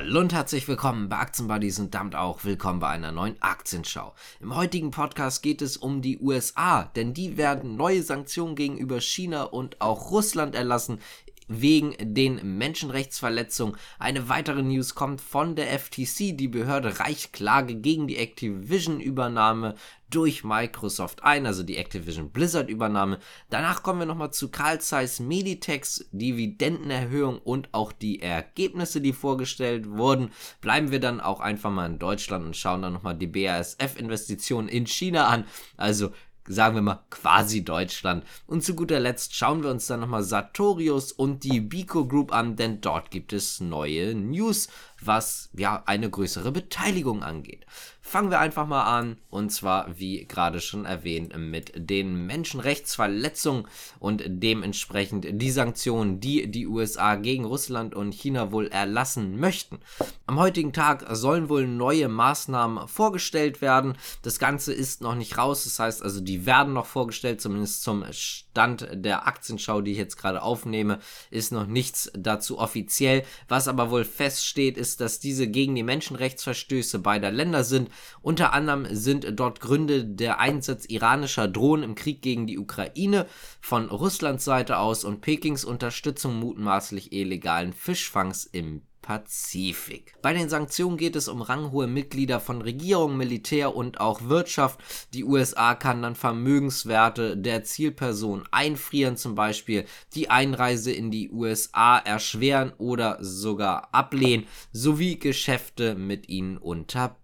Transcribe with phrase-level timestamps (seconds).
[0.00, 4.14] Hallo und herzlich willkommen bei Aktienbuddies und damit auch willkommen bei einer neuen Aktienschau.
[4.38, 9.42] Im heutigen Podcast geht es um die USA, denn die werden neue Sanktionen gegenüber China
[9.42, 11.00] und auch Russland erlassen
[11.48, 13.76] wegen den Menschenrechtsverletzungen.
[13.98, 16.36] Eine weitere News kommt von der FTC.
[16.36, 19.74] Die Behörde reicht Klage gegen die Activision-Übernahme
[20.10, 23.18] durch Microsoft ein, also die Activision Blizzard Übernahme.
[23.50, 29.88] Danach kommen wir nochmal zu Carl Zeiss Meditex, Dividendenerhöhung und auch die Ergebnisse, die vorgestellt
[29.90, 30.30] wurden.
[30.60, 34.86] Bleiben wir dann auch einfach mal in Deutschland und schauen dann nochmal die BASF-Investitionen in
[34.86, 35.44] China an.
[35.76, 36.10] Also
[36.48, 38.24] sagen wir mal, quasi Deutschland.
[38.46, 42.56] Und zu guter Letzt schauen wir uns dann nochmal Sartorius und die Bico Group an,
[42.56, 44.68] denn dort gibt es neue News,
[45.00, 47.66] was ja eine größere Beteiligung angeht.
[48.08, 53.68] Fangen wir einfach mal an, und zwar, wie gerade schon erwähnt, mit den Menschenrechtsverletzungen
[54.00, 59.80] und dementsprechend die Sanktionen, die die USA gegen Russland und China wohl erlassen möchten.
[60.24, 63.98] Am heutigen Tag sollen wohl neue Maßnahmen vorgestellt werden.
[64.22, 68.06] Das Ganze ist noch nicht raus, das heißt also, die werden noch vorgestellt, zumindest zum
[68.10, 70.98] Stand der Aktienschau, die ich jetzt gerade aufnehme,
[71.30, 73.24] ist noch nichts dazu offiziell.
[73.48, 77.90] Was aber wohl feststeht, ist, dass diese gegen die Menschenrechtsverstöße beider Länder sind
[78.22, 83.26] unter anderem sind dort Gründe der Einsatz iranischer Drohnen im Krieg gegen die Ukraine
[83.60, 90.14] von Russlands Seite aus und Pekings Unterstützung mutmaßlich illegalen Fischfangs im Pazifik.
[90.20, 94.80] Bei den Sanktionen geht es um ranghohe Mitglieder von Regierung, Militär und auch Wirtschaft.
[95.14, 101.96] Die USA kann dann Vermögenswerte der Zielperson einfrieren, zum Beispiel die Einreise in die USA
[101.96, 107.17] erschweren oder sogar ablehnen, sowie Geschäfte mit ihnen unterbinden.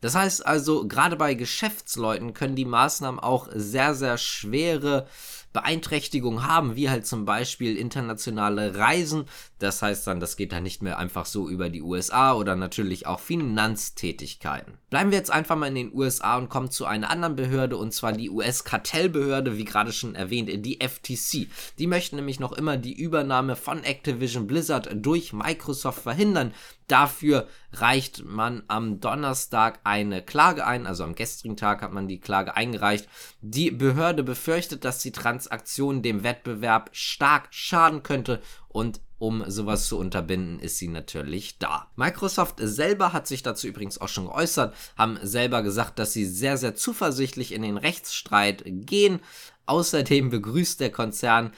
[0.00, 5.06] Das heißt also, gerade bei Geschäftsleuten können die Maßnahmen auch sehr, sehr schwere
[5.52, 9.24] Beeinträchtigungen haben, wie halt zum Beispiel internationale Reisen.
[9.58, 13.06] Das heißt dann, das geht dann nicht mehr einfach so über die USA oder natürlich
[13.06, 14.74] auch Finanztätigkeiten.
[14.90, 17.92] Bleiben wir jetzt einfach mal in den USA und kommen zu einer anderen Behörde und
[17.92, 21.48] zwar die US-Kartellbehörde, wie gerade schon erwähnt, die FTC.
[21.78, 26.54] Die möchten nämlich noch immer die Übernahme von Activision Blizzard durch Microsoft verhindern.
[26.90, 32.18] Dafür reicht man am Donnerstag eine Klage ein, also am gestrigen Tag hat man die
[32.18, 33.08] Klage eingereicht.
[33.42, 39.98] Die Behörde befürchtet, dass die Transaktion dem Wettbewerb stark schaden könnte und um sowas zu
[39.98, 41.88] unterbinden, ist sie natürlich da.
[41.94, 46.56] Microsoft selber hat sich dazu übrigens auch schon geäußert, haben selber gesagt, dass sie sehr,
[46.56, 49.20] sehr zuversichtlich in den Rechtsstreit gehen.
[49.66, 51.52] Außerdem begrüßt der Konzern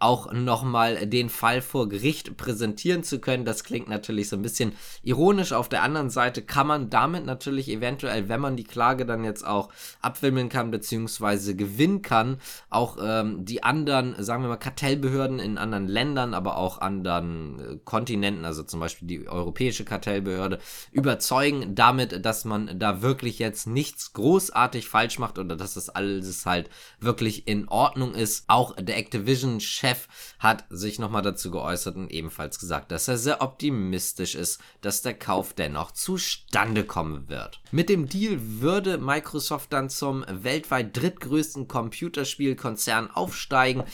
[0.00, 3.44] auch nochmal den Fall vor Gericht präsentieren zu können.
[3.44, 4.72] Das klingt natürlich so ein bisschen
[5.02, 5.52] ironisch.
[5.52, 9.44] Auf der anderen Seite kann man damit natürlich eventuell, wenn man die Klage dann jetzt
[9.44, 9.70] auch
[10.00, 12.38] abwimmeln kann, beziehungsweise gewinnen kann,
[12.70, 17.78] auch ähm, die anderen, sagen wir mal, Kartellbehörden in anderen Ländern, aber auch anderen äh,
[17.84, 20.60] Kontinenten, also zum Beispiel die Europäische Kartellbehörde,
[20.92, 26.46] überzeugen damit, dass man da wirklich jetzt nichts großartig falsch macht oder dass das alles
[26.46, 26.70] halt
[27.00, 28.44] wirklich in Ordnung ist.
[28.46, 33.40] Auch der Activision-Chef Chef hat sich nochmal dazu geäußert und ebenfalls gesagt, dass er sehr
[33.40, 37.60] optimistisch ist, dass der Kauf dennoch zustande kommen wird.
[37.70, 43.84] Mit dem Deal würde Microsoft dann zum weltweit drittgrößten Computerspielkonzern aufsteigen.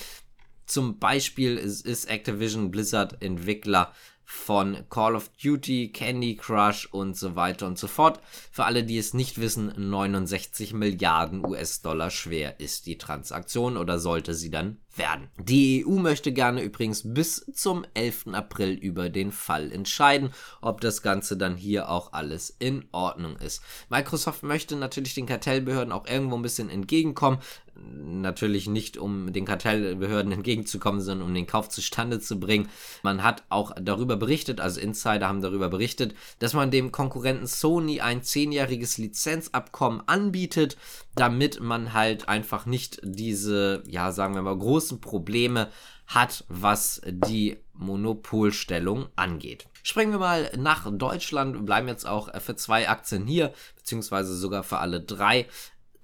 [0.67, 3.93] Zum Beispiel ist Activision Blizzard Entwickler
[4.25, 8.21] von Call of Duty, Candy Crush und so weiter und so fort.
[8.51, 14.35] Für alle, die es nicht wissen, 69 Milliarden US-Dollar schwer ist die Transaktion oder sollte
[14.35, 15.29] sie dann werden.
[15.39, 18.29] Die EU möchte gerne übrigens bis zum 11.
[18.33, 20.31] April über den Fall entscheiden,
[20.61, 23.63] ob das Ganze dann hier auch alles in Ordnung ist.
[23.89, 27.39] Microsoft möchte natürlich den Kartellbehörden auch irgendwo ein bisschen entgegenkommen.
[27.77, 32.69] Natürlich nicht, um den Kartellbehörden entgegenzukommen, sondern um den Kauf zustande zu bringen.
[33.03, 38.01] Man hat auch darüber berichtet, also Insider haben darüber berichtet, dass man dem Konkurrenten Sony
[38.01, 40.77] ein zehnjähriges Lizenzabkommen anbietet,
[41.15, 45.69] damit man halt einfach nicht diese, ja, sagen wir mal, großen Probleme
[46.07, 49.67] hat, was die Monopolstellung angeht.
[49.83, 54.79] Springen wir mal nach Deutschland, bleiben jetzt auch für zwei Aktien hier, beziehungsweise sogar für
[54.79, 55.47] alle drei.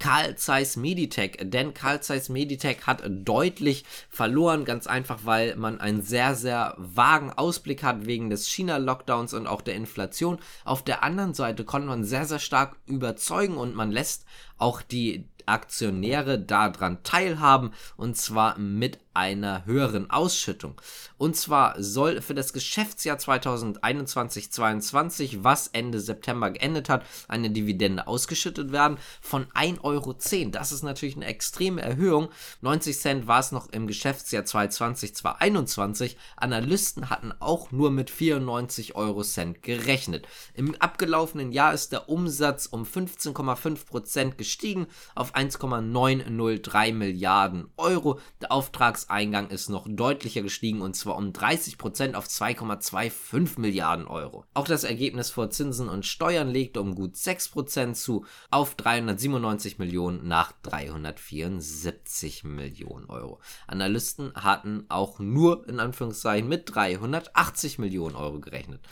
[0.00, 6.02] Carl Zeiss Meditech, denn Carl Zeiss Meditech hat deutlich verloren, ganz einfach, weil man einen
[6.02, 10.38] sehr, sehr vagen Ausblick hat wegen des China-Lockdowns und auch der Inflation.
[10.64, 14.24] Auf der anderen Seite konnte man sehr, sehr stark überzeugen und man lässt
[14.56, 20.80] auch die Aktionäre daran teilhaben und zwar mit einer höheren Ausschüttung.
[21.18, 28.70] Und zwar soll für das Geschäftsjahr 2021-22, was Ende September geendet hat, eine Dividende ausgeschüttet
[28.72, 30.14] werden von 1,10 Euro.
[30.50, 32.28] Das ist natürlich eine extreme Erhöhung.
[32.60, 36.16] 90 Cent war es noch im Geschäftsjahr 2020-2021.
[36.36, 40.28] Analysten hatten auch nur mit 94 Euro Cent gerechnet.
[40.54, 48.20] Im abgelaufenen Jahr ist der Umsatz um 15,5 Prozent gestiegen auf 1,903 Milliarden Euro.
[48.42, 54.44] Der Auftragseingang ist noch deutlicher gestiegen und zwar um 30 Prozent auf 2,25 Milliarden Euro.
[54.52, 59.78] Auch das Ergebnis vor Zinsen und Steuern legte um gut 6 Prozent zu auf 397
[59.78, 63.40] Millionen nach 374 Millionen Euro.
[63.66, 68.82] Analysten hatten auch nur in Anführungszeichen mit 380 Millionen Euro gerechnet.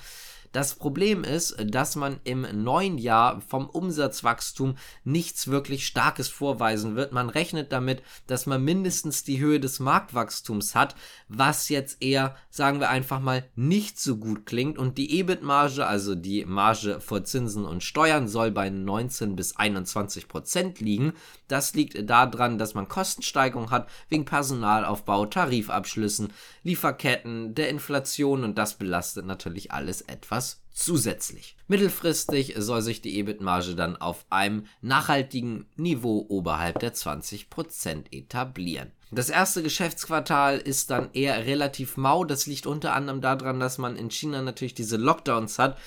[0.52, 7.12] Das Problem ist, dass man im neuen Jahr vom Umsatzwachstum nichts wirklich Starkes vorweisen wird.
[7.12, 10.94] Man rechnet damit, dass man mindestens die Höhe des Marktwachstums hat,
[11.28, 14.78] was jetzt eher, sagen wir einfach mal, nicht so gut klingt.
[14.78, 20.28] Und die EBIT-Marge, also die Marge vor Zinsen und Steuern, soll bei 19 bis 21
[20.28, 21.12] Prozent liegen.
[21.46, 28.74] Das liegt daran, dass man Kostensteigerung hat wegen Personalaufbau, Tarifabschlüssen, Lieferketten, der Inflation und das
[28.74, 30.47] belastet natürlich alles etwas
[30.78, 31.56] zusätzlich.
[31.66, 38.92] Mittelfristig soll sich die EBIT-Marge dann auf einem nachhaltigen Niveau oberhalb der 20% etablieren.
[39.10, 42.24] Das erste Geschäftsquartal ist dann eher relativ mau.
[42.24, 45.78] Das liegt unter anderem daran, dass man in China natürlich diese Lockdowns hat.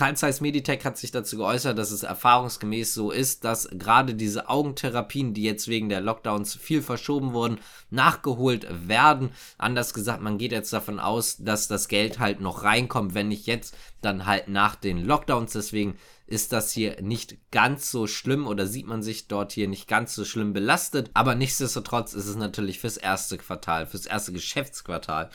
[0.00, 4.48] Carl Zeiss Meditech hat sich dazu geäußert, dass es erfahrungsgemäß so ist, dass gerade diese
[4.48, 7.58] Augentherapien, die jetzt wegen der Lockdowns viel verschoben wurden,
[7.90, 9.28] nachgeholt werden.
[9.58, 13.46] Anders gesagt, man geht jetzt davon aus, dass das Geld halt noch reinkommt, wenn nicht
[13.46, 15.52] jetzt, dann halt nach den Lockdowns.
[15.52, 19.86] Deswegen ist das hier nicht ganz so schlimm oder sieht man sich dort hier nicht
[19.86, 21.10] ganz so schlimm belastet.
[21.12, 25.28] Aber nichtsdestotrotz ist es natürlich fürs erste Quartal, fürs erste Geschäftsquartal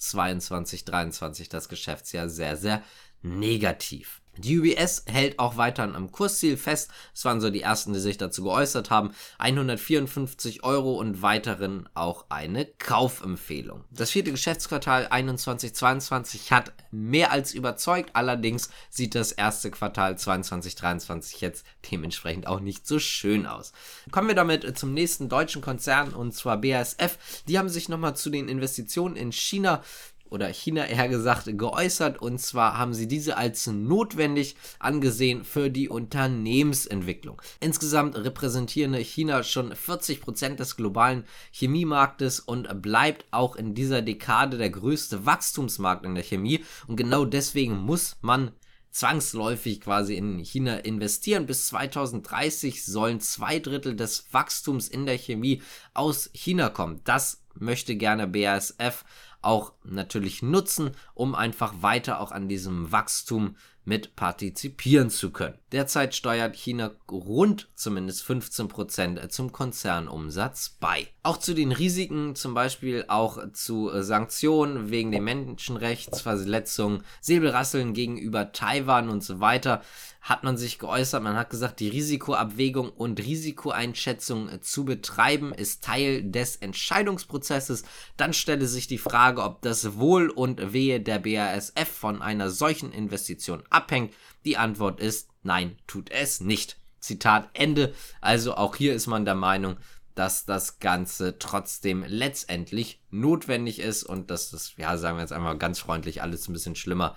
[0.00, 2.82] 2022, 2023 das Geschäftsjahr sehr, sehr
[3.22, 4.20] negativ.
[4.40, 6.90] Die UBS hält auch weiterhin am Kursziel fest.
[7.12, 9.12] Das waren so die ersten, die sich dazu geäußert haben.
[9.38, 13.84] 154 Euro und weiterhin auch eine Kaufempfehlung.
[13.90, 18.10] Das vierte Geschäftsquartal 21-22 hat mehr als überzeugt.
[18.14, 23.72] Allerdings sieht das erste Quartal 22-23 jetzt dementsprechend auch nicht so schön aus.
[24.10, 27.18] Kommen wir damit zum nächsten deutschen Konzern und zwar BASF.
[27.46, 29.82] Die haben sich nochmal zu den Investitionen in China
[30.30, 35.88] oder China eher gesagt geäußert und zwar haben sie diese als notwendig angesehen für die
[35.88, 37.40] Unternehmensentwicklung.
[37.60, 44.58] Insgesamt repräsentieren China schon 40 Prozent des globalen Chemiemarktes und bleibt auch in dieser Dekade
[44.58, 48.52] der größte Wachstumsmarkt in der Chemie und genau deswegen muss man
[48.90, 51.46] zwangsläufig quasi in China investieren.
[51.46, 55.62] Bis 2030 sollen zwei Drittel des Wachstums in der Chemie
[55.94, 57.00] aus China kommen.
[57.04, 59.04] Das möchte gerne BASF
[59.42, 65.58] auch natürlich nutzen, um einfach weiter auch an diesem Wachstum mit partizipieren zu können.
[65.72, 71.08] Derzeit steuert China rund zumindest 15% zum Konzernumsatz bei.
[71.22, 79.08] Auch zu den Risiken, zum Beispiel auch zu Sanktionen wegen der Menschenrechtsverletzungen, Säbelrasseln gegenüber Taiwan
[79.08, 79.82] und so weiter,
[80.20, 81.22] hat man sich geäußert.
[81.22, 87.84] Man hat gesagt, die Risikoabwägung und Risikoeinschätzung zu betreiben ist Teil des Entscheidungsprozesses.
[88.18, 92.92] Dann stelle sich die Frage, ob das Wohl und Wehe der BASF von einer solchen
[92.92, 94.14] Investition abhängt.
[94.44, 96.76] Die Antwort ist nein, tut es nicht.
[97.00, 97.94] Zitat Ende.
[98.20, 99.76] Also auch hier ist man der Meinung,
[100.14, 105.56] dass das Ganze trotzdem letztendlich notwendig ist und dass das, ja, sagen wir jetzt einmal
[105.56, 107.16] ganz freundlich, alles ein bisschen schlimmer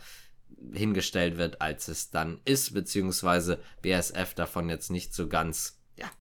[0.71, 5.82] hingestellt wird, als es dann ist, beziehungsweise BSF davon jetzt nicht so ganz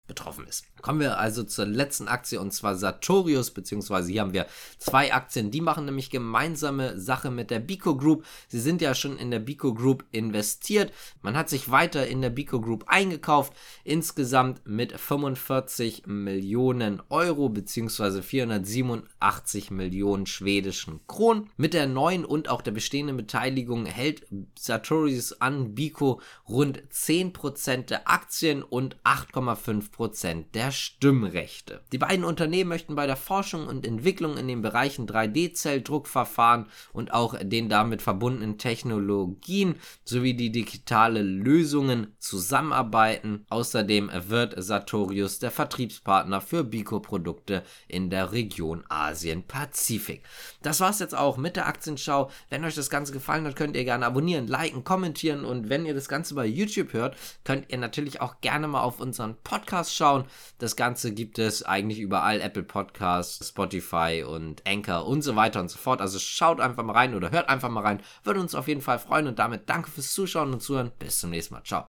[0.09, 0.65] betroffen ist.
[0.81, 4.47] Kommen wir also zur letzten Aktie und zwar Sartorius, beziehungsweise hier haben wir
[4.77, 8.25] zwei Aktien, die machen nämlich gemeinsame Sache mit der Bico Group.
[8.49, 10.91] Sie sind ja schon in der Bico Group investiert.
[11.21, 18.23] Man hat sich weiter in der Bico Group eingekauft, insgesamt mit 45 Millionen Euro, beziehungsweise
[18.23, 21.49] 487 Millionen schwedischen Kronen.
[21.55, 24.25] Mit der neuen und auch der bestehenden Beteiligung hält
[24.57, 31.81] Sartorius an Bico rund 10% der Aktien und 8,5% Prozent der Stimmrechte.
[31.91, 37.35] Die beiden Unternehmen möchten bei der Forschung und Entwicklung in den Bereichen 3D-Zelldruckverfahren und auch
[37.37, 39.75] den damit verbundenen Technologien
[40.05, 43.45] sowie die digitale Lösungen zusammenarbeiten.
[43.49, 50.23] Außerdem wird Sartorius der Vertriebspartner für Bico-Produkte in der Region Asien-Pazifik.
[50.61, 52.31] Das war's jetzt auch mit der Aktienschau.
[52.49, 55.93] Wenn euch das Ganze gefallen hat, könnt ihr gerne abonnieren, liken, kommentieren und wenn ihr
[55.93, 60.25] das Ganze bei YouTube hört, könnt ihr natürlich auch gerne mal auf unseren Podcast schauen.
[60.57, 65.69] Das Ganze gibt es eigentlich überall: Apple Podcasts, Spotify und Anchor und so weiter und
[65.69, 66.01] so fort.
[66.01, 68.01] Also schaut einfach mal rein oder hört einfach mal rein.
[68.23, 70.91] Würde uns auf jeden Fall freuen und damit danke fürs Zuschauen und Zuhören.
[70.99, 71.63] Bis zum nächsten Mal.
[71.63, 71.88] Ciao.